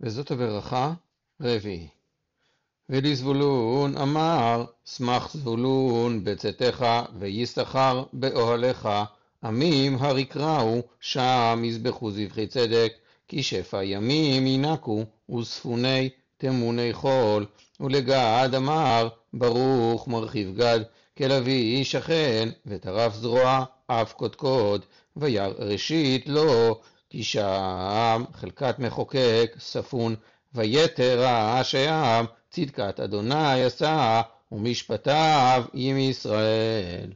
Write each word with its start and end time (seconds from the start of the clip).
וזאת 0.00 0.30
הברכה 0.30 0.92
רביעי. 1.40 1.88
ולזבולון 2.88 3.96
אמר, 3.96 4.64
שמח 4.84 5.32
זבולון 5.34 6.24
בצאתך, 6.24 6.86
ויששכר 7.18 8.04
באוהליך, 8.12 8.88
עמים 9.44 9.96
הר 10.00 10.18
יקראו, 10.18 10.82
שם 11.00 11.62
יזבחו 11.64 12.10
זבחי 12.10 12.46
צדק, 12.46 12.92
כי 13.28 13.42
שפע 13.42 13.84
ימים 13.84 14.46
ינקו, 14.46 15.04
וספוני 15.38 16.08
תמוני 16.36 16.92
חול. 16.92 17.46
ולגד 17.80 18.48
אמר, 18.56 19.08
ברוך 19.32 20.08
מרחיב 20.08 20.56
גד, 20.56 20.80
כלביא 21.18 21.84
שכן, 21.84 22.48
וטרף 22.66 23.14
זרוע, 23.14 23.64
אף 23.86 24.12
קודקוד, 24.12 24.84
וירא 25.16 25.46
ראשית 25.58 26.28
לו, 26.28 26.80
כי 27.10 27.22
שם 27.22 28.24
חלקת 28.34 28.78
מחוקק 28.78 29.56
ספון, 29.58 30.16
ויתר 30.54 31.24
השעם 31.26 32.24
צדקת 32.50 33.00
אדוני 33.00 33.62
עשה, 33.64 34.20
ומשפטיו 34.52 35.64
עם 35.72 35.96
ישראל. 35.98 37.12